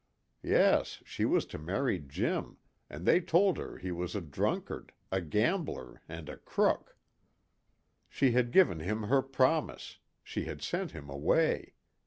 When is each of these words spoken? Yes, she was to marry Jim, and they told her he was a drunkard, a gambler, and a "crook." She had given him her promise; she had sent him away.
Yes, 0.41 1.03
she 1.05 1.25
was 1.25 1.45
to 1.45 1.59
marry 1.59 1.99
Jim, 1.99 2.57
and 2.89 3.05
they 3.05 3.21
told 3.21 3.59
her 3.59 3.77
he 3.77 3.91
was 3.91 4.15
a 4.15 4.19
drunkard, 4.21 4.93
a 5.11 5.21
gambler, 5.21 6.01
and 6.09 6.27
a 6.27 6.37
"crook." 6.37 6.97
She 8.09 8.31
had 8.31 8.49
given 8.51 8.79
him 8.79 9.03
her 9.03 9.21
promise; 9.21 9.99
she 10.23 10.45
had 10.45 10.63
sent 10.63 10.89
him 10.89 11.07
away. 11.07 11.75